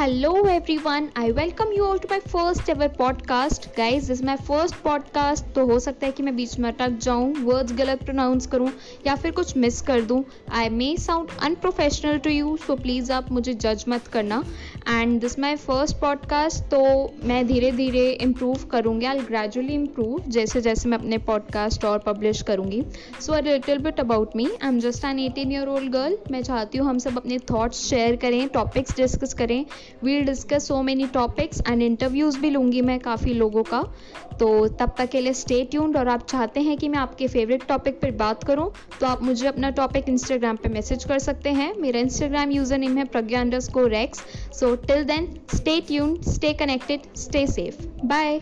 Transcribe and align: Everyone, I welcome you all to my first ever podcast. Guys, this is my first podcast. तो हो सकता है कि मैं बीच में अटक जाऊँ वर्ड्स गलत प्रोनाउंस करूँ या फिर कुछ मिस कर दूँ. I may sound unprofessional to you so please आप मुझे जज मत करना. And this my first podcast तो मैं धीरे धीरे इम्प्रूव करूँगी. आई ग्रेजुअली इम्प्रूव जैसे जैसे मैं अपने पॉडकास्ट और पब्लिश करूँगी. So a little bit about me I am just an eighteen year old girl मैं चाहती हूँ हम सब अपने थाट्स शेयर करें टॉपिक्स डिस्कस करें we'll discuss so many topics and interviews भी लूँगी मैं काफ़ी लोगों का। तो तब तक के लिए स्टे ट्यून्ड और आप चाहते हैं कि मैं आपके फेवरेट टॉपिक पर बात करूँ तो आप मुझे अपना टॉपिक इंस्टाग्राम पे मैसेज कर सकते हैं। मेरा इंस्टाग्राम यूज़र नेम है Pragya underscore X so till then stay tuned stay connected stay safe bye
Everyone, 0.00 1.10
I 1.16 1.32
welcome 1.32 1.72
you 1.72 1.84
all 1.84 1.98
to 1.98 2.08
my 2.08 2.20
first 2.20 2.68
ever 2.68 2.88
podcast. 2.88 3.74
Guys, 3.74 4.06
this 4.06 4.18
is 4.18 4.22
my 4.22 4.36
first 4.48 4.74
podcast. 4.82 5.44
तो 5.54 5.64
हो 5.66 5.78
सकता 5.80 6.06
है 6.06 6.12
कि 6.12 6.22
मैं 6.22 6.34
बीच 6.36 6.58
में 6.58 6.68
अटक 6.68 6.98
जाऊँ 7.02 7.32
वर्ड्स 7.44 7.72
गलत 7.78 8.02
प्रोनाउंस 8.04 8.46
करूँ 8.46 8.70
या 9.06 9.14
फिर 9.22 9.32
कुछ 9.38 9.56
मिस 9.56 9.80
कर 9.88 10.00
दूँ. 10.10 10.22
I 10.50 10.68
may 10.68 10.96
sound 10.96 11.30
unprofessional 11.42 12.18
to 12.18 12.30
you 12.30 12.56
so 12.66 12.76
please 12.76 13.10
आप 13.12 13.32
मुझे 13.32 13.54
जज 13.54 13.84
मत 13.88 14.06
करना. 14.12 14.42
And 14.88 15.20
this 15.20 15.38
my 15.38 15.56
first 15.56 15.96
podcast 16.00 16.64
तो 16.70 16.82
मैं 17.24 17.46
धीरे 17.46 17.72
धीरे 17.72 18.08
इम्प्रूव 18.10 18.64
करूँगी. 18.72 19.06
आई 19.06 19.18
ग्रेजुअली 19.32 19.74
इम्प्रूव 19.74 20.30
जैसे 20.38 20.60
जैसे 20.60 20.88
मैं 20.88 20.98
अपने 20.98 21.18
पॉडकास्ट 21.32 21.84
और 21.84 21.98
पब्लिश 22.06 22.42
करूँगी. 22.52 22.82
So 23.20 23.32
a 23.32 23.40
little 23.40 23.78
bit 23.88 24.00
about 24.00 24.36
me 24.36 24.46
I 24.46 24.68
am 24.68 24.80
just 24.80 25.04
an 25.04 25.18
eighteen 25.18 25.52
year 25.52 25.68
old 25.68 25.92
girl 25.92 26.18
मैं 26.30 26.42
चाहती 26.42 26.78
हूँ 26.78 26.88
हम 26.88 26.98
सब 27.08 27.16
अपने 27.18 27.38
थाट्स 27.52 27.84
शेयर 27.88 28.16
करें 28.26 28.48
टॉपिक्स 28.54 28.96
डिस्कस 28.96 29.34
करें 29.34 29.64
we'll 30.04 30.24
discuss 30.24 30.66
so 30.68 30.82
many 30.82 31.06
topics 31.14 31.62
and 31.68 31.82
interviews 31.82 32.38
भी 32.40 32.50
लूँगी 32.50 32.80
मैं 32.82 32.98
काफ़ी 33.00 33.34
लोगों 33.34 33.62
का। 33.62 33.82
तो 34.40 34.66
तब 34.70 34.94
तक 34.98 35.08
के 35.10 35.20
लिए 35.20 35.32
स्टे 35.32 35.62
ट्यून्ड 35.64 35.96
और 35.96 36.08
आप 36.08 36.26
चाहते 36.28 36.60
हैं 36.60 36.76
कि 36.78 36.88
मैं 36.88 36.98
आपके 36.98 37.26
फेवरेट 37.28 37.66
टॉपिक 37.68 38.00
पर 38.00 38.10
बात 38.16 38.44
करूँ 38.44 38.70
तो 39.00 39.06
आप 39.06 39.22
मुझे 39.22 39.46
अपना 39.46 39.70
टॉपिक 39.78 40.08
इंस्टाग्राम 40.08 40.56
पे 40.56 40.68
मैसेज 40.68 41.04
कर 41.04 41.18
सकते 41.18 41.52
हैं। 41.52 41.72
मेरा 41.78 42.00
इंस्टाग्राम 42.00 42.50
यूज़र 42.50 42.78
नेम 42.78 42.98
है 42.98 43.04
Pragya 43.06 43.40
underscore 43.60 43.94
X 43.94 44.22
so 44.58 44.74
till 44.86 45.04
then 45.04 45.28
stay 45.54 45.80
tuned 45.88 46.30
stay 46.30 46.52
connected 46.54 47.14
stay 47.16 47.46
safe 47.46 47.82
bye 48.06 48.40